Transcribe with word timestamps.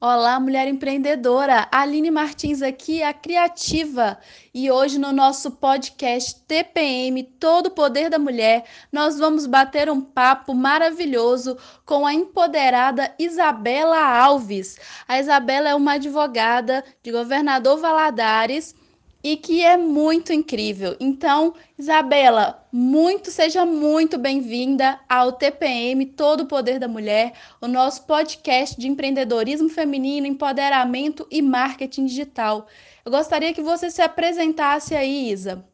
Olá, 0.00 0.38
mulher 0.38 0.68
empreendedora! 0.68 1.66
Aline 1.72 2.08
Martins 2.08 2.62
aqui, 2.62 3.02
a 3.02 3.12
criativa. 3.12 4.16
E 4.54 4.70
hoje 4.70 4.96
no 4.96 5.10
nosso 5.10 5.50
podcast 5.50 6.40
TPM 6.46 7.24
Todo 7.24 7.66
o 7.66 7.70
Poder 7.72 8.08
da 8.08 8.16
Mulher, 8.16 8.64
nós 8.92 9.18
vamos 9.18 9.44
bater 9.44 9.90
um 9.90 10.00
papo 10.00 10.54
maravilhoso 10.54 11.58
com 11.84 12.06
a 12.06 12.14
empoderada 12.14 13.12
Isabela 13.18 13.98
Alves. 13.98 14.78
A 15.08 15.18
Isabela 15.18 15.70
é 15.70 15.74
uma 15.74 15.94
advogada 15.94 16.84
de 17.02 17.10
Governador 17.10 17.78
Valadares 17.78 18.76
e 19.22 19.36
que 19.36 19.62
é 19.62 19.76
muito 19.76 20.32
incrível. 20.32 20.96
Então, 21.00 21.54
Isabela, 21.78 22.66
muito 22.72 23.30
seja 23.30 23.64
muito 23.66 24.18
bem-vinda 24.18 25.00
ao 25.08 25.32
TPM 25.32 26.06
Todo 26.06 26.42
o 26.42 26.46
Poder 26.46 26.78
da 26.78 26.88
Mulher, 26.88 27.32
o 27.60 27.66
nosso 27.66 28.04
podcast 28.06 28.78
de 28.78 28.88
empreendedorismo 28.88 29.68
feminino, 29.68 30.26
empoderamento 30.26 31.26
e 31.30 31.42
marketing 31.42 32.06
digital. 32.06 32.66
Eu 33.04 33.10
gostaria 33.10 33.52
que 33.52 33.62
você 33.62 33.90
se 33.90 34.02
apresentasse 34.02 34.94
aí, 34.94 35.30
Isa. 35.30 35.64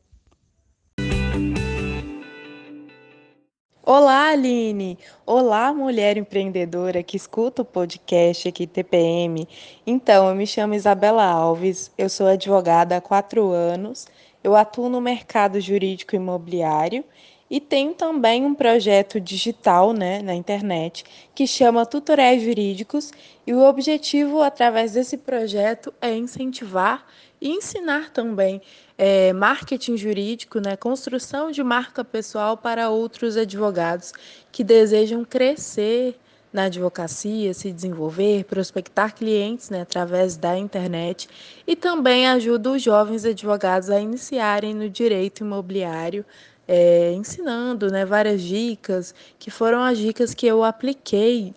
Olá, 3.87 4.31
Aline! 4.31 4.99
Olá, 5.27 5.71
mulher 5.75 6.17
empreendedora 6.17 7.03
que 7.03 7.19
escuta 7.19 7.61
o 7.61 7.67
podcast 7.67 8.49
aqui 8.49 8.67
TPM. 8.67 9.47
Então, 9.87 10.27
eu 10.27 10.35
me 10.35 10.47
chamo 10.47 10.73
Isabela 10.73 11.23
Alves, 11.23 11.93
eu 11.99 12.09
sou 12.09 12.27
advogada 12.27 12.97
há 12.97 13.01
quatro 13.03 13.51
anos, 13.51 14.07
eu 14.43 14.57
atuo 14.57 14.89
no 14.89 15.03
mercado 15.03 15.61
jurídico 15.61 16.17
imobiliário 16.17 17.05
e 17.51 17.61
tenho 17.61 17.93
também 17.93 18.47
um 18.47 18.55
projeto 18.55 19.21
digital 19.21 19.93
né, 19.93 20.23
na 20.23 20.35
internet 20.35 21.05
que 21.35 21.47
chama 21.47 21.85
Tutoriais 21.85 22.43
Jurídicos 22.43 23.13
e 23.47 23.53
o 23.53 23.61
objetivo 23.69 24.41
através 24.41 24.93
desse 24.93 25.19
projeto 25.19 25.93
é 26.01 26.17
incentivar 26.17 27.07
e 27.45 27.51
ensinar 27.51 28.09
também 28.09 28.63
é, 28.97 29.31
marketing 29.35 29.99
jurídico, 29.99 30.59
né, 30.61 30.77
construção 30.77 31.51
de 31.51 31.63
marca 31.63 32.03
pessoal 32.03 32.57
para 32.57 32.89
outros 32.89 33.37
advogados 33.37 34.15
que 34.51 34.65
desejam 34.65 35.23
crescer 35.27 36.19
na 36.51 36.65
advocacia, 36.65 37.53
se 37.53 37.71
desenvolver, 37.71 38.45
prospectar 38.45 39.15
clientes 39.15 39.69
né, 39.69 39.83
através 39.83 40.39
da 40.39 40.57
internet. 40.57 41.29
E 41.67 41.77
também 41.77 42.27
ajuda 42.29 42.71
os 42.71 42.83
jovens 42.83 43.27
advogados 43.27 43.91
a 43.91 44.01
iniciarem 44.01 44.73
no 44.73 44.89
direito 44.89 45.41
imobiliário, 45.41 46.25
é, 46.67 47.13
ensinando 47.13 47.91
né, 47.91 48.07
várias 48.07 48.41
dicas, 48.41 49.15
que 49.39 49.51
foram 49.51 49.83
as 49.83 49.99
dicas 49.99 50.33
que 50.33 50.47
eu 50.47 50.65
apliquei 50.65 51.53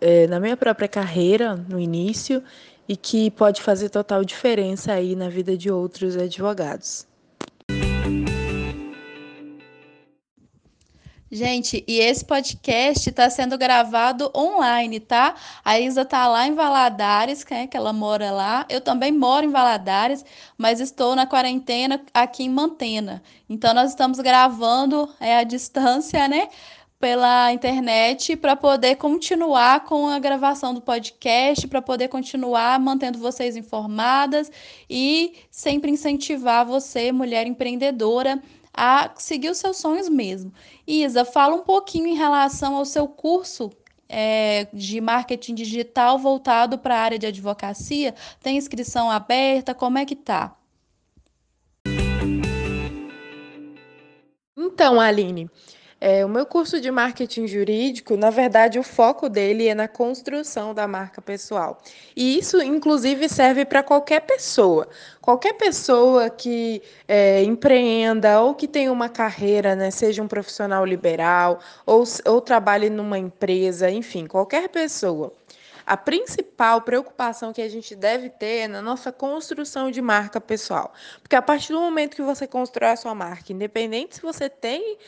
é, 0.00 0.26
na 0.26 0.38
minha 0.40 0.56
própria 0.56 0.88
carreira 0.88 1.56
no 1.56 1.78
início 1.78 2.42
e 2.88 2.96
que 2.96 3.30
pode 3.30 3.60
fazer 3.60 3.90
total 3.90 4.24
diferença 4.24 4.92
aí 4.92 5.14
na 5.14 5.28
vida 5.28 5.56
de 5.56 5.70
outros 5.70 6.16
advogados. 6.16 7.06
Gente, 11.30 11.84
e 11.86 11.98
esse 12.00 12.24
podcast 12.24 13.10
está 13.10 13.28
sendo 13.28 13.58
gravado 13.58 14.32
online, 14.34 14.98
tá? 14.98 15.34
A 15.62 15.78
Isa 15.78 16.02
tá 16.02 16.26
lá 16.26 16.46
em 16.46 16.54
Valadares, 16.54 17.44
né, 17.50 17.66
que 17.66 17.76
ela 17.76 17.92
mora 17.92 18.30
lá. 18.30 18.64
Eu 18.66 18.80
também 18.80 19.12
moro 19.12 19.44
em 19.44 19.50
Valadares, 19.50 20.24
mas 20.56 20.80
estou 20.80 21.14
na 21.14 21.26
quarentena 21.26 22.00
aqui 22.14 22.44
em 22.44 22.48
Mantena. 22.48 23.22
Então 23.46 23.74
nós 23.74 23.90
estamos 23.90 24.18
gravando 24.20 25.06
é 25.20 25.36
à 25.36 25.44
distância, 25.44 26.26
né? 26.28 26.48
Pela 26.98 27.52
internet 27.52 28.36
para 28.36 28.56
poder 28.56 28.96
continuar 28.96 29.84
com 29.84 30.08
a 30.08 30.18
gravação 30.18 30.74
do 30.74 30.80
podcast, 30.80 31.66
para 31.68 31.80
poder 31.80 32.08
continuar 32.08 32.78
mantendo 32.80 33.18
vocês 33.18 33.56
informadas 33.56 34.50
e 34.90 35.34
sempre 35.50 35.90
incentivar 35.90 36.66
você, 36.66 37.12
mulher 37.12 37.46
empreendedora, 37.46 38.42
a 38.74 39.10
seguir 39.16 39.50
os 39.50 39.58
seus 39.58 39.76
sonhos 39.76 40.08
mesmo. 40.08 40.52
Isa, 40.86 41.24
fala 41.24 41.54
um 41.54 41.62
pouquinho 41.62 42.08
em 42.08 42.16
relação 42.16 42.76
ao 42.76 42.84
seu 42.84 43.06
curso 43.06 43.70
é, 44.08 44.66
de 44.72 45.00
marketing 45.00 45.54
digital 45.54 46.18
voltado 46.18 46.78
para 46.78 46.96
a 46.96 47.00
área 47.00 47.18
de 47.18 47.26
advocacia. 47.26 48.14
Tem 48.42 48.56
inscrição 48.56 49.10
aberta? 49.10 49.74
Como 49.74 49.98
é 49.98 50.04
que 50.04 50.16
tá? 50.16 50.56
Então, 54.56 55.00
Aline, 55.00 55.48
é, 56.00 56.24
o 56.24 56.28
meu 56.28 56.46
curso 56.46 56.80
de 56.80 56.90
marketing 56.90 57.46
jurídico, 57.48 58.16
na 58.16 58.30
verdade, 58.30 58.78
o 58.78 58.82
foco 58.84 59.28
dele 59.28 59.66
é 59.66 59.74
na 59.74 59.88
construção 59.88 60.72
da 60.72 60.86
marca 60.86 61.20
pessoal. 61.20 61.78
E 62.14 62.38
isso, 62.38 62.62
inclusive, 62.62 63.28
serve 63.28 63.64
para 63.64 63.82
qualquer 63.82 64.20
pessoa. 64.20 64.88
Qualquer 65.20 65.54
pessoa 65.54 66.30
que 66.30 66.80
é, 67.06 67.42
empreenda 67.42 68.40
ou 68.40 68.54
que 68.54 68.68
tenha 68.68 68.92
uma 68.92 69.08
carreira, 69.08 69.74
né, 69.74 69.90
seja 69.90 70.22
um 70.22 70.28
profissional 70.28 70.84
liberal 70.84 71.58
ou, 71.84 72.04
ou 72.24 72.40
trabalhe 72.40 72.88
numa 72.88 73.18
empresa, 73.18 73.90
enfim, 73.90 74.26
qualquer 74.26 74.68
pessoa. 74.68 75.32
A 75.88 75.96
principal 75.96 76.82
preocupação 76.82 77.50
que 77.50 77.62
a 77.62 77.68
gente 77.68 77.96
deve 77.96 78.28
ter 78.28 78.64
é 78.64 78.68
na 78.68 78.82
nossa 78.82 79.10
construção 79.10 79.90
de 79.90 80.02
marca 80.02 80.38
pessoal. 80.38 80.92
Porque 81.22 81.34
a 81.34 81.40
partir 81.40 81.72
do 81.72 81.80
momento 81.80 82.14
que 82.14 82.20
você 82.20 82.46
constrói 82.46 82.90
a 82.90 82.96
sua 82.96 83.14
marca, 83.14 83.54
independente 83.54 84.16
se 84.16 84.20
você 84.20 84.50
tem 84.50 84.98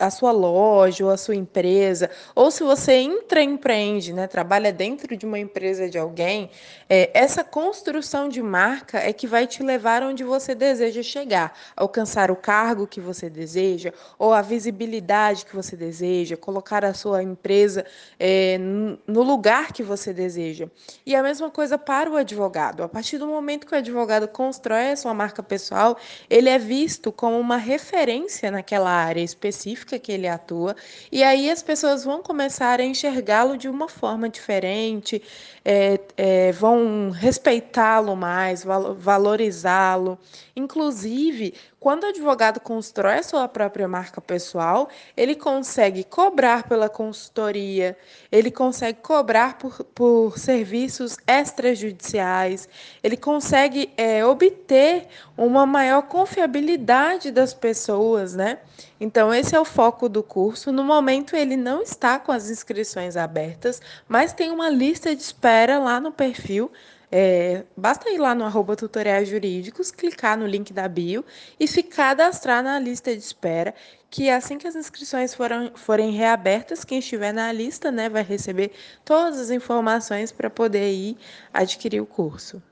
a 0.00 0.10
sua 0.10 0.30
loja 0.30 1.04
ou 1.04 1.10
a 1.10 1.16
sua 1.18 1.34
empresa, 1.34 2.08
ou 2.34 2.50
se 2.50 2.62
você 2.62 3.00
intraempreende, 3.00 4.14
né, 4.14 4.26
trabalha 4.26 4.72
dentro 4.72 5.14
de 5.14 5.26
uma 5.26 5.38
empresa 5.38 5.90
de 5.90 5.98
alguém, 5.98 6.50
é, 6.88 7.10
essa 7.12 7.44
construção 7.44 8.30
de 8.30 8.42
marca 8.42 8.98
é 8.98 9.12
que 9.12 9.26
vai 9.26 9.46
te 9.46 9.62
levar 9.62 10.02
onde 10.02 10.24
você 10.24 10.54
deseja 10.54 11.02
chegar, 11.02 11.52
alcançar 11.76 12.30
o 12.30 12.36
cargo 12.36 12.86
que 12.86 13.00
você 13.00 13.28
deseja, 13.28 13.92
ou 14.18 14.32
a 14.32 14.40
visibilidade 14.40 15.44
que 15.44 15.54
você 15.54 15.76
deseja, 15.76 16.34
colocar 16.34 16.82
a 16.82 16.94
sua 16.94 17.22
empresa 17.22 17.84
é, 18.18 18.56
no 18.58 19.22
lugar 19.22 19.72
que 19.72 19.82
você 19.82 19.97
deseja. 20.12 20.68
E 21.04 21.14
a 21.14 21.22
mesma 21.22 21.50
coisa 21.50 21.76
para 21.76 22.10
o 22.10 22.16
advogado. 22.16 22.82
A 22.82 22.88
partir 22.88 23.18
do 23.18 23.26
momento 23.26 23.66
que 23.66 23.74
o 23.74 23.78
advogado 23.78 24.28
constrói 24.28 24.92
a 24.92 24.96
sua 24.96 25.12
marca 25.12 25.42
pessoal, 25.42 25.96
ele 26.30 26.48
é 26.48 26.58
visto 26.58 27.10
como 27.10 27.38
uma 27.38 27.56
referência 27.56 28.50
naquela 28.50 28.90
área 28.90 29.20
específica 29.20 29.98
que 29.98 30.12
ele 30.12 30.28
atua, 30.28 30.76
e 31.10 31.22
aí 31.22 31.50
as 31.50 31.62
pessoas 31.62 32.04
vão 32.04 32.22
começar 32.22 32.80
a 32.80 32.84
enxergá-lo 32.84 33.56
de 33.56 33.68
uma 33.68 33.88
forma 33.88 34.28
diferente, 34.28 35.22
é, 35.70 36.00
é, 36.16 36.52
vão 36.52 37.10
respeitá-lo 37.10 38.16
mais, 38.16 38.64
valorizá-lo. 38.96 40.18
Inclusive, 40.56 41.52
quando 41.78 42.04
o 42.04 42.06
advogado 42.06 42.58
constrói 42.58 43.18
a 43.18 43.22
sua 43.22 43.46
própria 43.46 43.86
marca 43.86 44.18
pessoal, 44.18 44.88
ele 45.14 45.34
consegue 45.34 46.04
cobrar 46.04 46.66
pela 46.66 46.88
consultoria, 46.88 47.98
ele 48.32 48.50
consegue 48.50 49.00
cobrar 49.02 49.58
por, 49.58 49.84
por 49.94 50.38
serviços 50.38 51.18
extrajudiciais, 51.26 52.66
ele 53.02 53.18
consegue 53.18 53.90
é, 53.94 54.24
obter 54.24 55.06
uma 55.36 55.66
maior 55.66 56.00
confiabilidade 56.00 57.30
das 57.30 57.52
pessoas, 57.52 58.34
né? 58.34 58.58
Então, 59.00 59.32
esse 59.32 59.54
é 59.54 59.60
o 59.60 59.64
foco 59.64 60.08
do 60.08 60.22
curso. 60.22 60.72
No 60.72 60.82
momento, 60.84 61.36
ele 61.36 61.56
não 61.56 61.82
está 61.82 62.18
com 62.18 62.32
as 62.32 62.50
inscrições 62.50 63.16
abertas, 63.16 63.80
mas 64.08 64.32
tem 64.32 64.50
uma 64.50 64.68
lista 64.68 65.14
de 65.14 65.22
espera 65.22 65.78
lá 65.78 66.00
no 66.00 66.12
perfil 66.12 66.70
é, 67.10 67.64
basta 67.74 68.10
ir 68.10 68.18
lá 68.18 68.34
no 68.34 68.44
arroba 68.44 68.76
tutoriais 68.76 69.28
jurídicos, 69.28 69.90
clicar 69.90 70.36
no 70.36 70.46
link 70.46 70.72
da 70.74 70.86
bio 70.86 71.24
e 71.58 71.66
se 71.66 71.82
cadastrar 71.82 72.62
na 72.62 72.78
lista 72.78 73.16
de 73.16 73.22
espera, 73.22 73.74
que 74.10 74.28
assim 74.28 74.58
que 74.58 74.66
as 74.66 74.76
inscrições 74.76 75.32
foram, 75.34 75.72
forem 75.74 76.10
reabertas, 76.10 76.84
quem 76.84 76.98
estiver 76.98 77.32
na 77.32 77.50
lista 77.50 77.90
né, 77.90 78.10
vai 78.10 78.22
receber 78.22 78.72
todas 79.06 79.38
as 79.40 79.50
informações 79.50 80.30
para 80.30 80.50
poder 80.50 80.92
ir 80.92 81.16
adquirir 81.52 82.00
o 82.00 82.06
curso. 82.06 82.62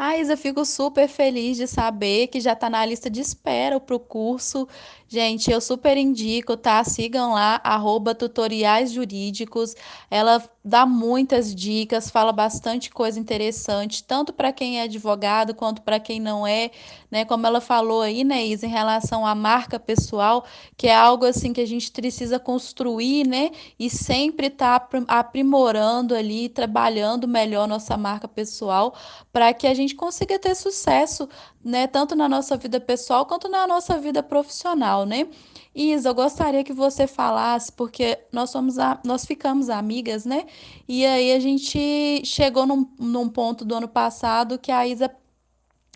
Ah, 0.00 0.16
Isa, 0.16 0.36
fico 0.36 0.64
super 0.64 1.08
feliz 1.08 1.56
de 1.56 1.66
saber 1.66 2.28
que 2.28 2.40
já 2.40 2.52
está 2.52 2.70
na 2.70 2.84
lista 2.86 3.10
de 3.10 3.20
espera 3.20 3.80
para 3.80 3.96
o 3.96 4.00
curso. 4.00 4.68
Gente, 5.08 5.50
eu 5.50 5.60
super 5.60 5.96
indico, 5.96 6.56
tá? 6.56 6.84
Sigam 6.84 7.32
lá, 7.32 7.60
arroba 7.64 8.14
tutoriais 8.14 8.92
jurídicos. 8.92 9.74
Ela 10.08 10.40
dá 10.68 10.84
muitas 10.84 11.54
dicas, 11.54 12.10
fala 12.10 12.30
bastante 12.30 12.90
coisa 12.90 13.18
interessante, 13.18 14.04
tanto 14.04 14.34
para 14.34 14.52
quem 14.52 14.78
é 14.78 14.82
advogado 14.82 15.54
quanto 15.54 15.80
para 15.80 15.98
quem 15.98 16.20
não 16.20 16.46
é, 16.46 16.70
né? 17.10 17.24
Como 17.24 17.46
ela 17.46 17.60
falou 17.60 18.02
aí, 18.02 18.22
né, 18.22 18.44
Isa, 18.44 18.66
em 18.66 18.70
relação 18.70 19.26
à 19.26 19.34
marca 19.34 19.80
pessoal, 19.80 20.44
que 20.76 20.86
é 20.86 20.94
algo 20.94 21.24
assim 21.24 21.54
que 21.54 21.60
a 21.62 21.66
gente 21.66 21.90
precisa 21.90 22.38
construir, 22.38 23.26
né? 23.26 23.50
E 23.78 23.88
sempre 23.88 24.48
estar 24.48 24.78
tá 24.78 25.04
aprimorando 25.08 26.14
ali, 26.14 26.50
trabalhando 26.50 27.26
melhor 27.26 27.66
nossa 27.66 27.96
marca 27.96 28.28
pessoal, 28.28 28.94
para 29.32 29.54
que 29.54 29.66
a 29.66 29.72
gente 29.72 29.94
consiga 29.94 30.38
ter 30.38 30.54
sucesso, 30.54 31.26
né? 31.68 31.86
Tanto 31.86 32.16
na 32.16 32.28
nossa 32.28 32.56
vida 32.56 32.80
pessoal 32.80 33.26
quanto 33.26 33.48
na 33.48 33.66
nossa 33.66 33.98
vida 33.98 34.22
profissional, 34.22 35.04
né? 35.04 35.28
Isa, 35.74 36.08
eu 36.08 36.14
gostaria 36.14 36.64
que 36.64 36.72
você 36.72 37.06
falasse, 37.06 37.70
porque 37.70 38.18
nós 38.32 38.50
somos 38.50 38.78
a, 38.78 38.98
nós 39.04 39.26
ficamos 39.26 39.68
amigas, 39.68 40.24
né? 40.24 40.46
E 40.88 41.04
aí 41.04 41.30
a 41.32 41.38
gente 41.38 42.24
chegou 42.24 42.66
num, 42.66 42.88
num 42.98 43.28
ponto 43.28 43.66
do 43.66 43.74
ano 43.74 43.86
passado 43.86 44.58
que 44.58 44.72
a 44.72 44.86
Isa 44.86 45.14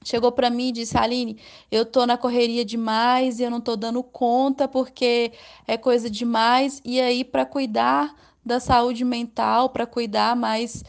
chegou 0.04 0.30
para 0.30 0.50
mim 0.50 0.68
e 0.68 0.72
disse: 0.72 0.96
Aline, 0.98 1.38
eu 1.70 1.86
tô 1.86 2.04
na 2.06 2.18
correria 2.18 2.64
demais 2.66 3.40
e 3.40 3.42
eu 3.42 3.50
não 3.50 3.60
tô 3.60 3.74
dando 3.74 4.02
conta 4.02 4.68
porque 4.68 5.32
é 5.66 5.78
coisa 5.78 6.10
demais. 6.10 6.82
E 6.84 7.00
aí, 7.00 7.24
para 7.24 7.46
cuidar 7.46 8.14
da 8.44 8.60
saúde 8.60 9.04
mental, 9.04 9.70
para 9.70 9.86
cuidar 9.86 10.36
mais 10.36 10.84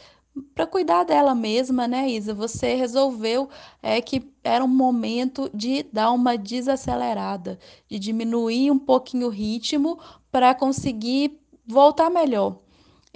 para 0.54 0.66
cuidar 0.66 1.04
dela 1.04 1.34
mesma, 1.34 1.86
né, 1.86 2.08
Isa? 2.08 2.34
Você 2.34 2.74
resolveu 2.74 3.48
é, 3.82 4.00
que 4.00 4.22
era 4.42 4.64
um 4.64 4.68
momento 4.68 5.50
de 5.54 5.84
dar 5.92 6.10
uma 6.12 6.36
desacelerada, 6.36 7.58
de 7.88 7.98
diminuir 7.98 8.70
um 8.70 8.78
pouquinho 8.78 9.28
o 9.28 9.30
ritmo 9.30 9.98
para 10.30 10.54
conseguir 10.54 11.38
voltar 11.66 12.10
melhor. 12.10 12.63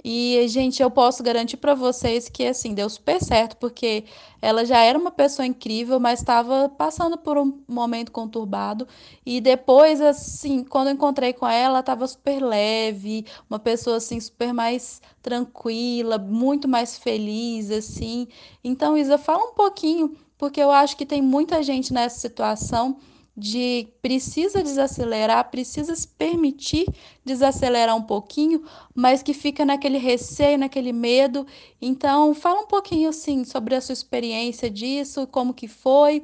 E, 0.03 0.47
gente, 0.47 0.81
eu 0.81 0.89
posso 0.89 1.21
garantir 1.21 1.57
para 1.57 1.73
vocês 1.73 2.29
que, 2.29 2.45
assim, 2.45 2.73
deu 2.73 2.89
super 2.89 3.21
certo, 3.21 3.57
porque 3.57 4.05
ela 4.41 4.63
já 4.63 4.79
era 4.79 4.97
uma 4.97 5.11
pessoa 5.11 5.45
incrível, 5.45 5.99
mas 5.99 6.19
estava 6.19 6.69
passando 6.69 7.17
por 7.17 7.37
um 7.37 7.59
momento 7.67 8.11
conturbado. 8.11 8.87
E 9.25 9.41
depois, 9.41 9.99
assim, 9.99 10.63
quando 10.63 10.87
eu 10.87 10.93
encontrei 10.93 11.33
com 11.33 11.47
ela, 11.47 11.69
ela 11.69 11.79
estava 11.81 12.07
super 12.07 12.41
leve, 12.41 13.25
uma 13.49 13.59
pessoa, 13.59 13.97
assim, 13.97 14.19
super 14.19 14.53
mais 14.53 15.01
tranquila, 15.21 16.17
muito 16.17 16.67
mais 16.67 16.97
feliz, 16.97 17.69
assim. 17.69 18.27
Então, 18.63 18.97
Isa, 18.97 19.17
fala 19.17 19.51
um 19.51 19.53
pouquinho, 19.53 20.15
porque 20.37 20.61
eu 20.61 20.71
acho 20.71 20.95
que 20.95 21.05
tem 21.05 21.21
muita 21.21 21.61
gente 21.61 21.93
nessa 21.93 22.19
situação 22.19 22.97
de 23.39 23.87
precisa 24.01 24.61
desacelerar, 24.61 25.49
precisa 25.49 25.95
se 25.95 26.07
permitir 26.07 26.85
desacelerar 27.23 27.95
um 27.95 28.01
pouquinho, 28.01 28.63
mas 28.93 29.23
que 29.23 29.33
fica 29.33 29.63
naquele 29.63 29.97
receio, 29.97 30.57
naquele 30.57 30.91
medo. 30.91 31.47
Então, 31.81 32.35
fala 32.35 32.61
um 32.61 32.67
pouquinho 32.67 33.09
assim 33.09 33.43
sobre 33.43 33.75
a 33.75 33.81
sua 33.81 33.93
experiência 33.93 34.69
disso, 34.69 35.25
como 35.25 35.53
que 35.53 35.67
foi, 35.67 36.23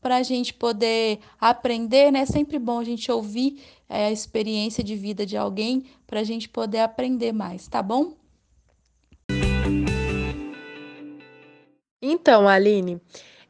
para 0.00 0.16
a 0.16 0.22
gente 0.22 0.52
poder 0.52 1.20
aprender, 1.40 2.10
né? 2.10 2.20
É 2.20 2.26
sempre 2.26 2.58
bom 2.58 2.78
a 2.78 2.84
gente 2.84 3.10
ouvir 3.10 3.60
é, 3.88 4.06
a 4.06 4.12
experiência 4.12 4.82
de 4.82 4.94
vida 4.94 5.24
de 5.24 5.36
alguém 5.36 5.84
para 6.06 6.20
a 6.20 6.24
gente 6.24 6.48
poder 6.48 6.80
aprender 6.80 7.32
mais, 7.32 7.66
tá 7.68 7.82
bom? 7.82 8.12
Então, 12.00 12.48
Aline, 12.48 13.00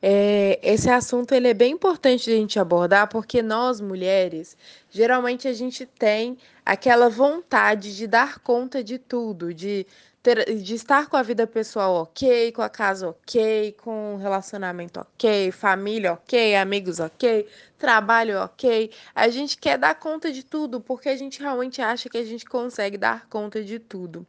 é, 0.08 0.61
esse 0.62 0.88
assunto 0.88 1.32
ele 1.32 1.49
é 1.49 1.55
bem 1.55 1.73
importante 1.73 2.26
de 2.26 2.31
a 2.31 2.37
gente 2.37 2.61
abordar 2.61 3.08
porque 3.08 3.43
nós 3.43 3.81
mulheres 3.81 4.56
geralmente 4.88 5.49
a 5.49 5.53
gente 5.53 5.85
tem 5.85 6.38
aquela 6.64 7.08
vontade 7.08 7.97
de 7.97 8.06
dar 8.06 8.38
conta 8.38 8.85
de 8.85 8.99
tudo, 8.99 9.53
de 9.53 9.85
ter, 10.26 10.56
de 10.56 10.75
estar 10.75 11.06
com 11.06 11.17
a 11.17 11.23
vida 11.23 11.46
pessoal 11.46 12.02
ok, 12.02 12.50
com 12.50 12.61
a 12.61 12.69
casa 12.69 13.08
ok, 13.11 13.76
com 13.81 14.17
o 14.17 14.19
relacionamento 14.19 14.99
ok, 14.99 15.52
família 15.52 16.14
ok, 16.14 16.56
amigos 16.56 16.99
ok, 16.99 17.46
trabalho 17.78 18.40
ok. 18.40 18.90
A 19.14 19.28
gente 19.28 19.56
quer 19.56 19.78
dar 19.78 19.94
conta 19.94 20.32
de 20.32 20.43
tudo 20.43 20.81
porque 20.81 21.08
a 21.08 21.17
gente 21.17 21.40
realmente 21.40 21.81
acha 21.81 22.08
que 22.08 22.19
a 22.19 22.25
gente 22.25 22.44
consegue 22.44 22.99
dar 22.99 23.28
conta 23.28 23.62
de 23.62 23.78
tudo. 23.78 24.26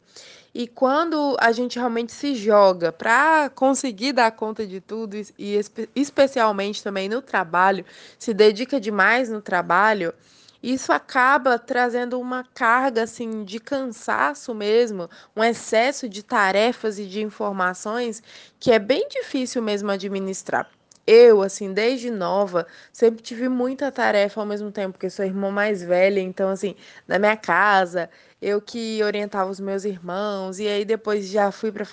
E 0.54 0.68
quando 0.68 1.36
a 1.40 1.52
gente 1.52 1.80
realmente 1.80 2.12
se 2.12 2.36
joga 2.36 2.92
para 2.92 3.50
conseguir 3.50 4.14
dar 4.14 4.32
conta 4.32 4.68
de 4.68 4.80
tudo, 4.80 5.16
e 5.38 5.60
especialmente 5.96 6.84
também 6.84 7.10
no 7.10 7.24
trabalho, 7.24 7.84
se 8.20 8.36
dedica 8.36 8.80
demais 8.80 9.30
no 9.30 9.42
trabalho, 9.42 10.14
isso 10.62 10.92
acaba 10.92 11.58
trazendo 11.60 12.20
uma 12.20 12.44
carga 12.54 13.04
assim 13.04 13.44
de 13.44 13.60
cansaço 13.60 14.54
mesmo, 14.54 15.10
um 15.36 15.44
excesso 15.44 16.10
de 16.10 16.24
tarefas 16.24 17.00
e 17.00 17.06
de 17.06 17.22
informações 17.22 18.22
que 18.60 18.72
é 18.72 18.80
bem 18.80 19.08
difícil 19.10 19.62
mesmo 19.62 19.92
administrar. 19.92 20.70
Eu, 21.06 21.42
assim, 21.42 21.72
desde 21.74 22.12
nova, 22.12 22.68
sempre 22.92 23.22
tive 23.24 23.48
muita 23.48 23.90
tarefa 23.90 24.42
ao 24.42 24.46
mesmo 24.46 24.70
tempo, 24.72 24.94
porque 24.94 25.10
sou 25.10 25.24
irmã 25.24 25.50
mais 25.50 25.82
velha, 25.82 26.20
então, 26.20 26.50
assim, 26.50 26.76
na 27.08 27.18
minha 27.18 27.38
casa, 27.38 28.10
eu 28.42 28.62
que 28.62 29.02
orientava 29.04 29.50
os 29.50 29.60
meus 29.60 29.84
irmãos, 29.84 30.60
e 30.60 30.68
aí 30.68 30.86
depois 30.86 31.28
já 31.28 31.52
fui 31.52 31.72
para 31.72 31.86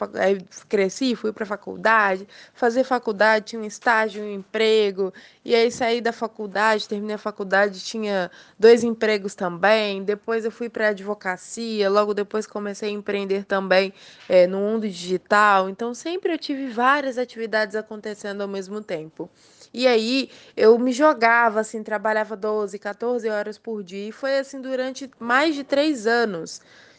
cresci, 0.69 1.17
fui 1.17 1.33
para 1.33 1.47
faculdade, 1.47 2.29
fazer 2.53 2.85
faculdade, 2.85 3.47
tinha 3.47 3.63
um 3.63 3.65
estágio, 3.65 4.23
um 4.23 4.31
emprego, 4.31 5.13
e 5.45 5.55
aí 5.55 5.71
saí 5.71 6.01
da 6.01 6.13
faculdade, 6.13 6.89
terminei 6.89 7.15
a 7.15 7.19
faculdade, 7.19 7.81
tinha 7.83 8.31
dois 8.59 8.85
empregos 8.85 9.35
também, 9.35 10.03
depois 10.05 10.45
eu 10.45 10.51
fui 10.51 10.69
para 10.69 10.89
advocacia, 10.89 11.89
logo 11.89 12.13
depois 12.13 12.47
comecei 12.47 12.91
a 12.91 12.93
empreender 12.93 13.45
também 13.45 13.93
é, 14.29 14.47
no 14.47 14.59
mundo 14.59 14.89
digital, 14.89 15.69
então 15.71 15.95
sempre 15.95 16.33
eu 16.33 16.39
tive 16.39 16.69
várias 16.69 17.17
atividades 17.17 17.75
acontecendo 17.75 18.43
ao 18.43 18.49
mesmo 18.49 18.83
tempo. 18.83 19.31
E 19.75 19.89
aí 19.89 20.31
eu 20.57 20.79
me 20.79 20.93
jogava, 20.93 21.59
assim, 21.59 21.83
trabalhava 21.83 22.37
12, 22.37 22.79
14 22.79 23.29
horas 23.29 23.59
por 23.59 23.83
dia. 23.83 24.09
E 24.09 24.13
foi 24.13 24.39
assim 24.39 24.61
durante 24.61 25.11
mais 25.19 25.57
de 25.57 25.65
três 25.65 26.07
anos, 26.07 26.34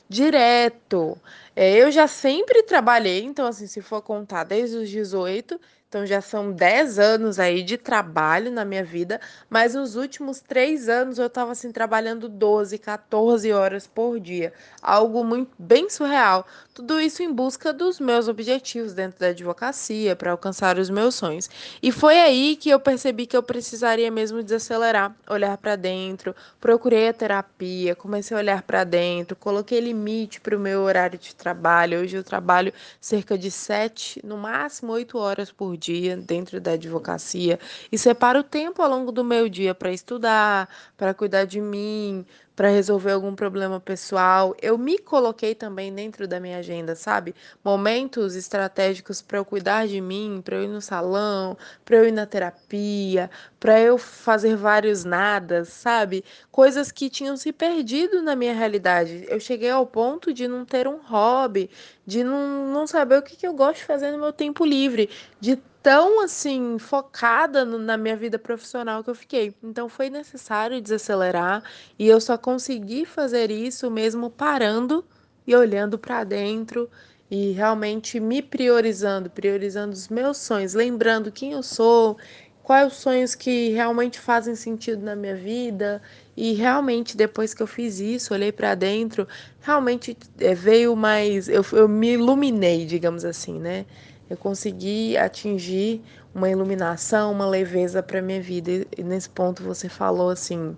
direto. 0.10 1.20
É, 1.56 1.76
eu 1.78 1.92
já 1.92 2.08
sempre 2.08 2.64
trabalhei, 2.64 3.24
então, 3.24 3.46
assim, 3.48 3.68
se 3.68 3.82
for 3.82 4.02
contar 4.02 4.44
desde 4.44 4.78
os 4.78 4.90
18, 4.90 5.60
então 5.96 6.06
já 6.06 6.20
são 6.20 6.52
10 6.52 7.00
anos 7.00 7.40
aí 7.40 7.64
de 7.64 7.78
trabalho 7.78 8.52
na 8.52 8.66
minha 8.66 8.84
vida, 8.84 9.18
mas 9.50 9.76
nos 9.76 9.96
últimos 9.96 10.42
três 10.42 10.90
anos 10.90 11.18
eu 11.18 11.28
estava 11.28 11.54
assim 11.54 11.72
trabalhando 11.72 12.28
12, 12.28 12.78
14 12.78 13.50
horas 13.54 13.88
por 13.88 14.20
dia, 14.20 14.52
algo 14.82 15.24
muito 15.24 15.52
bem 15.58 15.90
surreal. 15.90 16.46
Tudo 16.74 17.00
isso 17.00 17.24
em 17.24 17.32
busca 17.32 17.72
dos 17.72 18.02
meus 18.02 18.28
objetivos 18.28 18.94
dentro 18.94 19.22
da 19.22 19.28
advocacia, 19.28 20.14
para 20.14 20.32
alcançar 20.32 20.78
os 20.78 20.90
meus 20.90 21.16
sonhos. 21.16 21.50
E 21.82 21.90
foi 21.90 22.20
aí 22.20 22.58
que 22.58 22.70
eu 22.70 22.82
percebi 22.82 23.26
que 23.26 23.38
eu 23.38 23.42
precisaria 23.42 24.12
mesmo 24.12 24.44
desacelerar, 24.44 25.16
olhar 25.30 25.58
para 25.58 25.78
dentro, 25.78 26.36
procurei 26.60 27.08
a 27.08 27.14
terapia, 27.14 27.96
comecei 27.96 28.36
a 28.36 28.42
olhar 28.42 28.62
para 28.64 28.84
dentro, 28.84 29.38
coloquei 29.38 29.80
limite 29.80 30.42
para 30.42 30.58
o 30.58 30.60
meu 30.60 30.82
horário 30.82 31.18
de 31.18 31.34
trabalho. 31.34 32.02
Hoje 32.02 32.18
eu 32.18 32.24
trabalho 32.26 32.74
cerca 33.00 33.38
de 33.38 33.50
7, 33.50 34.20
no 34.26 34.36
máximo 34.36 34.92
8 34.92 35.18
horas 35.18 35.50
por 35.50 35.78
dia 35.78 35.85
dia 35.86 36.18
dentro 36.18 36.60
da 36.60 36.72
advocacia 36.72 37.60
e 37.92 37.98
separo 37.98 38.44
tempo 38.44 38.82
ao 38.82 38.90
longo 38.90 39.12
do 39.12 39.24
meu 39.24 39.48
dia 39.48 39.76
para 39.76 39.92
estudar, 39.92 40.68
para 40.98 41.14
cuidar 41.14 41.46
de 41.46 41.62
mim, 41.62 42.26
para 42.56 42.70
resolver 42.70 43.12
algum 43.12 43.36
problema 43.36 43.80
pessoal. 43.80 44.56
Eu 44.62 44.78
me 44.78 44.98
coloquei 44.98 45.54
também 45.54 45.94
dentro 45.94 46.28
da 46.28 46.40
minha 46.40 46.58
agenda, 46.60 46.96
sabe? 46.96 47.36
Momentos 47.64 48.36
estratégicos 48.36 49.22
para 49.22 49.38
eu 49.38 49.46
cuidar 49.46 49.88
de 49.88 50.00
mim, 50.00 50.42
para 50.44 50.56
eu 50.56 50.64
ir 50.64 50.68
no 50.68 50.82
salão, 50.82 51.58
para 51.84 51.98
eu 51.98 52.08
ir 52.08 52.12
na 52.12 52.26
terapia, 52.26 53.30
para 53.66 53.82
eu 53.82 53.98
fazer 53.98 54.56
vários 54.56 55.04
nadas, 55.04 55.70
sabe? 55.70 56.24
Coisas 56.52 56.92
que 56.92 57.10
tinham 57.10 57.36
se 57.36 57.52
perdido 57.52 58.22
na 58.22 58.36
minha 58.36 58.54
realidade. 58.54 59.26
Eu 59.28 59.40
cheguei 59.40 59.72
ao 59.72 59.88
ponto 59.88 60.32
de 60.32 60.48
não 60.48 60.64
ter 60.64 60.88
um 60.88 60.98
hobby, 60.98 61.68
de 62.06 62.24
não, 62.24 62.72
não 62.72 62.86
saber 62.86 63.18
o 63.18 63.24
que, 63.24 63.36
que 63.36 63.48
eu 63.48 63.54
gosto 63.56 63.78
de 63.78 63.86
fazer 63.86 64.12
no 64.12 64.20
meu 64.20 64.32
tempo 64.32 64.64
livre, 64.64 65.10
de 65.40 65.56
tão 65.82 66.24
assim 66.24 66.78
focada 66.78 67.66
no, 67.66 67.80
na 67.80 67.98
minha 67.98 68.16
vida 68.16 68.38
profissional 68.38 69.04
que 69.04 69.10
eu 69.10 69.16
fiquei. 69.16 69.56
Então 69.64 69.90
foi 69.90 70.12
necessário 70.12 70.80
desacelerar 70.80 71.64
e 71.98 72.08
eu 72.08 72.22
só 72.22 72.38
consegui 72.38 73.04
fazer 73.04 73.50
isso 73.50 73.90
mesmo 73.90 74.30
parando 74.30 75.04
e 75.48 75.56
olhando 75.56 75.98
para 75.98 76.24
dentro 76.24 76.88
e 77.30 77.52
realmente 77.52 78.20
me 78.20 78.42
priorizando, 78.42 79.30
priorizando 79.30 79.94
os 79.94 80.08
meus 80.08 80.38
sonhos, 80.38 80.74
lembrando 80.74 81.32
quem 81.32 81.54
eu 81.54 81.64
sou, 81.64 82.18
quais 82.66 82.92
os 82.92 83.00
sonhos 83.00 83.36
que 83.36 83.70
realmente 83.70 84.20
fazem 84.20 84.56
sentido 84.56 85.02
na 85.04 85.16
minha 85.16 85.36
vida. 85.36 86.02
E 86.36 86.54
realmente, 86.54 87.16
depois 87.16 87.54
que 87.54 87.64
eu 87.64 87.68
fiz 87.68 88.00
isso, 88.00 88.34
olhei 88.34 88.52
para 88.52 88.76
dentro, 88.76 89.28
realmente 89.62 90.18
é, 90.40 90.54
veio 90.54 90.96
mais. 90.96 91.48
Eu, 91.48 91.64
eu 91.72 91.88
me 91.88 92.14
iluminei, 92.14 92.86
digamos 92.86 93.24
assim, 93.24 93.60
né? 93.60 93.86
eu 94.30 94.38
consegui 94.38 95.16
atingir 95.18 96.02
uma 96.34 96.50
iluminação, 96.50 97.32
uma 97.32 97.46
leveza 97.48 98.02
para 98.02 98.22
minha 98.22 98.42
vida. 98.42 98.86
E 98.98 99.04
nesse 99.04 99.30
ponto 99.30 99.64
você 99.64 99.88
falou 99.88 100.30
assim, 100.30 100.76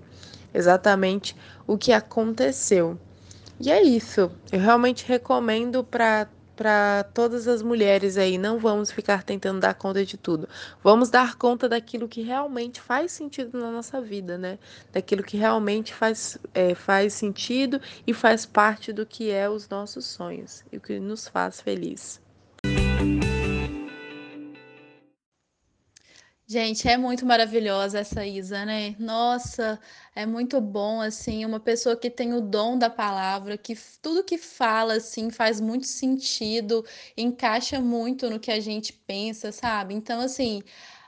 exatamente 0.54 1.36
o 1.66 1.78
que 1.78 1.92
aconteceu. 1.92 2.98
E 3.60 3.72
é 3.72 3.82
isso. 3.82 4.30
Eu 4.52 4.60
realmente 4.60 5.06
recomendo 5.08 5.84
para 5.84 6.28
para 6.58 7.06
todas 7.14 7.48
as 7.48 7.62
mulheres 7.62 8.18
aí, 8.18 8.38
não 8.38 8.58
vamos 8.58 8.92
ficar 8.92 9.24
tentando 9.24 9.60
dar 9.62 9.76
conta 9.76 10.04
de 10.04 10.18
tudo. 10.18 10.50
Vamos 10.84 11.10
dar 11.10 11.36
conta 11.36 11.70
daquilo 11.70 12.08
que 12.08 12.22
realmente 12.24 12.82
faz 12.82 13.12
sentido 13.12 13.58
na 13.60 13.72
nossa 13.72 14.02
vida, 14.02 14.38
né? 14.38 14.58
Daquilo 14.92 15.24
que 15.24 15.38
realmente 15.38 15.94
faz, 15.94 16.38
é, 16.54 16.74
faz 16.74 17.14
sentido 17.14 17.80
e 18.06 18.14
faz 18.14 18.46
parte 18.46 18.92
do 18.92 19.06
que 19.06 19.30
é 19.30 19.48
os 19.48 19.70
nossos 19.70 20.06
sonhos 20.06 20.64
e 20.72 20.78
o 20.78 20.82
que 20.82 21.00
nos 21.00 21.28
faz 21.28 21.62
feliz. 21.62 22.27
Gente, 26.50 26.88
é 26.88 26.96
muito 26.98 27.26
maravilhosa 27.26 28.00
essa 28.00 28.26
Isa, 28.26 28.64
né? 28.66 28.96
Nossa, 28.98 29.78
é 30.16 30.26
muito 30.26 30.62
bom, 30.62 31.02
assim, 31.02 31.44
uma 31.44 31.60
pessoa 31.60 31.96
que 31.98 32.10
tem 32.10 32.34
o 32.34 32.40
dom 32.40 32.78
da 32.78 32.90
palavra, 32.90 33.58
que 33.58 33.76
tudo 34.02 34.24
que 34.24 34.38
fala, 34.38 34.94
assim, 34.96 35.30
faz 35.30 35.60
muito 35.60 35.86
sentido, 35.88 36.86
encaixa 37.18 37.82
muito 37.82 38.30
no 38.30 38.40
que 38.40 38.50
a 38.50 38.62
gente 38.62 38.94
pensa, 38.94 39.52
sabe? 39.52 39.94
Então, 39.94 40.22
assim, 40.22 40.64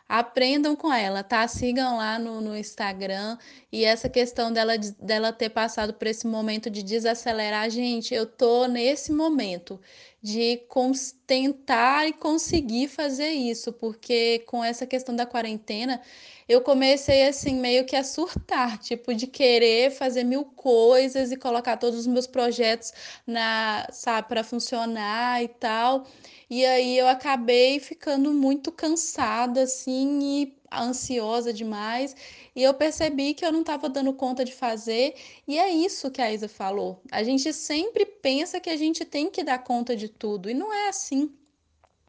aprendam 0.10 0.75
com 0.75 0.91
ela, 0.91 1.24
tá? 1.24 1.48
Sigam 1.48 1.96
lá 1.98 2.19
no, 2.19 2.41
no 2.41 2.58
Instagram. 2.58 3.38
E 3.72 3.86
essa 3.86 4.10
questão 4.10 4.51
dela, 4.51 4.77
dela 5.00 5.31
ter 5.31 5.50
passado 5.50 5.93
por 5.93 6.08
esse 6.08 6.27
momento 6.27 6.69
de 6.69 6.84
desacelerar, 6.84 7.69
gente, 7.69 8.13
eu 8.13 8.25
tô 8.25 8.65
nesse 8.67 9.12
momento 9.13 9.79
de 10.21 10.61
tentar 11.25 12.07
e 12.07 12.13
conseguir 12.13 12.88
fazer 12.89 13.29
isso, 13.29 13.71
porque 13.71 14.39
com 14.39 14.63
essa 14.63 14.85
questão 14.85 15.15
da 15.15 15.25
quarentena, 15.25 16.01
eu 16.47 16.61
comecei 16.61 17.27
assim 17.27 17.55
meio 17.55 17.85
que 17.85 17.95
a 17.95 18.03
surtar, 18.03 18.77
tipo 18.79 19.13
de 19.13 19.27
querer 19.27 19.91
fazer 19.91 20.23
mil 20.23 20.43
coisas 20.43 21.31
e 21.31 21.38
colocar 21.38 21.77
todos 21.77 21.99
os 21.99 22.07
meus 22.07 22.27
projetos 22.27 22.91
na, 23.25 23.88
sabe, 23.91 24.27
para 24.27 24.43
funcionar 24.43 25.41
e 25.43 25.47
tal. 25.47 26.05
E 26.49 26.65
aí 26.65 26.97
eu 26.97 27.07
acabei 27.07 27.79
ficando 27.79 28.33
muito 28.33 28.71
cansada, 28.71 29.63
assim, 29.63 30.19
e 30.21 30.58
ansiosa 30.71 31.53
demais. 31.53 32.15
E 32.55 32.63
eu 32.63 32.73
percebi 32.73 33.33
que 33.33 33.45
eu 33.45 33.51
não 33.51 33.61
estava 33.61 33.89
dando 33.89 34.13
conta 34.13 34.43
de 34.43 34.53
fazer. 34.53 35.15
E 35.47 35.57
é 35.57 35.69
isso 35.69 36.11
que 36.11 36.21
a 36.21 36.31
Isa 36.31 36.47
falou. 36.47 37.01
A 37.11 37.23
gente 37.23 37.51
sempre 37.53 38.05
pensa 38.05 38.59
que 38.59 38.69
a 38.69 38.77
gente 38.77 39.05
tem 39.05 39.29
que 39.29 39.43
dar 39.43 39.59
conta 39.59 39.95
de 39.95 40.09
tudo. 40.09 40.49
E 40.49 40.53
não 40.53 40.73
é 40.73 40.89
assim. 40.89 41.33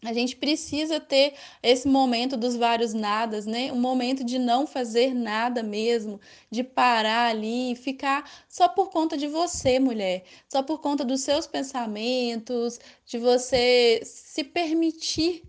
A 0.02 0.14
gente 0.14 0.34
precisa 0.34 0.98
ter 0.98 1.34
esse 1.62 1.86
momento 1.86 2.34
dos 2.34 2.56
vários 2.56 2.94
nadas, 2.94 3.44
né? 3.44 3.70
Um 3.70 3.80
momento 3.80 4.24
de 4.24 4.38
não 4.38 4.66
fazer 4.66 5.12
nada 5.12 5.62
mesmo, 5.62 6.18
de 6.50 6.64
parar 6.64 7.28
ali 7.28 7.72
e 7.72 7.76
ficar 7.76 8.30
só 8.48 8.66
por 8.66 8.88
conta 8.88 9.14
de 9.16 9.26
você, 9.26 9.78
mulher, 9.78 10.24
só 10.48 10.62
por 10.62 10.80
conta 10.80 11.04
dos 11.04 11.20
seus 11.20 11.46
pensamentos, 11.46 12.80
de 13.04 13.18
você 13.18 14.00
se 14.02 14.42
permitir 14.42 15.42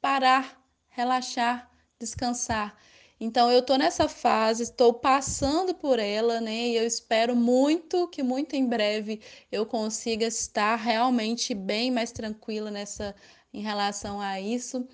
parar, 0.00 0.62
relaxar, 0.88 1.68
descansar. 1.98 2.76
Então 3.20 3.50
eu 3.50 3.62
tô 3.62 3.76
nessa 3.76 4.08
fase, 4.08 4.62
estou 4.62 4.94
passando 4.94 5.74
por 5.74 5.98
ela, 5.98 6.40
né? 6.40 6.68
E 6.68 6.76
eu 6.76 6.86
espero 6.86 7.34
muito 7.34 8.06
que 8.08 8.22
muito 8.22 8.54
em 8.54 8.66
breve 8.66 9.20
eu 9.50 9.66
consiga 9.66 10.26
estar 10.26 10.76
realmente 10.76 11.52
bem 11.54 11.90
mais 11.90 12.12
tranquila 12.12 12.70
nessa 12.70 13.14
em 13.52 13.60
relação 13.60 14.20
a 14.20 14.40
isso. 14.40 14.86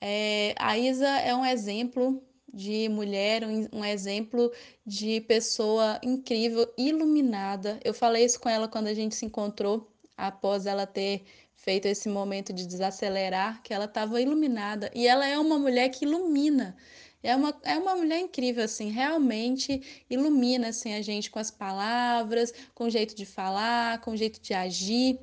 É, 0.00 0.54
a 0.58 0.76
Isa 0.76 1.08
é 1.08 1.34
um 1.34 1.46
exemplo 1.46 2.22
de 2.52 2.88
mulher, 2.88 3.44
um, 3.44 3.68
um, 3.80 3.84
exemplo 3.84 4.52
de 4.84 5.20
pessoa 5.22 5.98
incrível, 6.02 6.70
iluminada. 6.76 7.80
Eu 7.84 7.94
falei 7.94 8.24
isso 8.24 8.40
com 8.40 8.48
ela 8.48 8.68
quando 8.68 8.88
a 8.88 8.94
gente 8.94 9.14
se 9.14 9.24
encontrou, 9.24 9.90
após 10.16 10.66
ela 10.66 10.86
ter 10.86 11.24
feito 11.66 11.86
esse 11.86 12.08
momento 12.08 12.52
de 12.52 12.64
desacelerar, 12.64 13.60
que 13.60 13.74
ela 13.74 13.86
estava 13.86 14.20
iluminada. 14.20 14.88
E 14.94 15.08
ela 15.08 15.26
é 15.26 15.36
uma 15.36 15.58
mulher 15.58 15.88
que 15.88 16.04
ilumina. 16.04 16.76
É 17.24 17.34
uma, 17.34 17.60
é 17.64 17.76
uma 17.76 17.96
mulher 17.96 18.20
incrível, 18.20 18.62
assim, 18.62 18.88
realmente 18.88 20.04
ilumina 20.08 20.68
assim, 20.68 20.94
a 20.94 21.02
gente 21.02 21.28
com 21.28 21.40
as 21.40 21.50
palavras, 21.50 22.54
com 22.72 22.84
o 22.84 22.90
jeito 22.90 23.16
de 23.16 23.26
falar, 23.26 24.00
com 24.00 24.12
o 24.12 24.16
jeito 24.16 24.40
de 24.40 24.54
agir. 24.54 25.18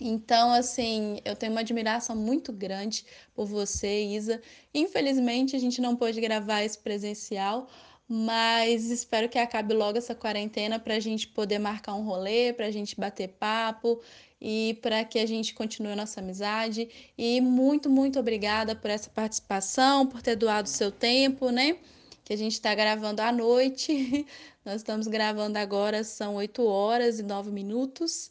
Então, 0.00 0.50
assim, 0.50 1.20
eu 1.24 1.36
tenho 1.36 1.52
uma 1.52 1.60
admiração 1.60 2.16
muito 2.16 2.52
grande 2.52 3.06
por 3.32 3.46
você, 3.46 4.02
Isa. 4.02 4.42
Infelizmente, 4.74 5.54
a 5.54 5.60
gente 5.60 5.80
não 5.80 5.94
pôde 5.94 6.20
gravar 6.20 6.64
esse 6.64 6.76
presencial, 6.76 7.68
mas 8.14 8.90
espero 8.90 9.26
que 9.26 9.38
acabe 9.38 9.72
logo 9.72 9.96
essa 9.96 10.14
quarentena 10.14 10.78
para 10.78 10.96
a 10.96 11.00
gente 11.00 11.26
poder 11.26 11.58
marcar 11.58 11.94
um 11.94 12.02
rolê, 12.04 12.52
para 12.52 12.66
a 12.66 12.70
gente 12.70 12.94
bater 12.94 13.28
papo 13.28 14.02
e 14.38 14.78
para 14.82 15.02
que 15.02 15.18
a 15.18 15.24
gente 15.24 15.54
continue 15.54 15.94
nossa 15.94 16.20
amizade. 16.20 16.90
E 17.16 17.40
muito, 17.40 17.88
muito 17.88 18.20
obrigada 18.20 18.76
por 18.76 18.90
essa 18.90 19.08
participação, 19.08 20.06
por 20.06 20.20
ter 20.20 20.36
doado 20.36 20.68
seu 20.68 20.92
tempo, 20.92 21.48
né? 21.48 21.78
Que 22.22 22.34
a 22.34 22.36
gente 22.36 22.52
está 22.52 22.74
gravando 22.74 23.22
à 23.22 23.32
noite. 23.32 24.26
Nós 24.62 24.82
estamos 24.82 25.06
gravando 25.06 25.56
agora, 25.56 26.04
são 26.04 26.34
8 26.34 26.66
horas 26.66 27.18
e 27.18 27.22
9 27.22 27.50
minutos. 27.50 28.28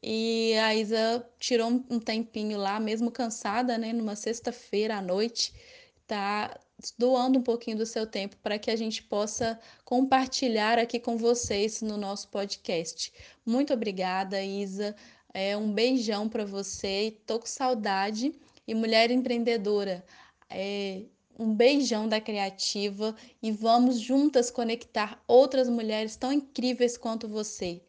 E 0.00 0.54
a 0.58 0.76
Isa 0.76 1.28
tirou 1.40 1.82
um 1.90 1.98
tempinho 1.98 2.56
lá, 2.56 2.78
mesmo 2.78 3.10
cansada, 3.10 3.76
né, 3.76 3.92
numa 3.92 4.14
sexta-feira 4.14 4.98
à 4.98 5.02
noite, 5.02 5.52
tá 6.06 6.56
doando 6.98 7.38
um 7.38 7.42
pouquinho 7.42 7.78
do 7.78 7.86
seu 7.86 8.06
tempo 8.06 8.36
para 8.42 8.58
que 8.58 8.70
a 8.70 8.76
gente 8.76 9.02
possa 9.02 9.58
compartilhar 9.84 10.78
aqui 10.78 10.98
com 10.98 11.16
vocês 11.16 11.80
no 11.80 11.96
nosso 11.96 12.28
podcast. 12.28 13.12
Muito 13.46 13.72
obrigada, 13.72 14.42
Isa. 14.42 14.94
É 15.32 15.56
um 15.56 15.72
beijão 15.72 16.28
para 16.28 16.44
você. 16.44 17.16
Tô 17.26 17.38
com 17.38 17.46
saudade. 17.46 18.34
E 18.66 18.74
mulher 18.74 19.10
empreendedora, 19.10 20.04
é 20.48 21.02
um 21.38 21.54
beijão 21.54 22.08
da 22.08 22.20
Criativa 22.20 23.14
e 23.42 23.50
vamos 23.50 23.98
juntas 24.00 24.50
conectar 24.50 25.22
outras 25.26 25.68
mulheres 25.68 26.16
tão 26.16 26.32
incríveis 26.32 26.96
quanto 26.96 27.28
você. 27.28 27.82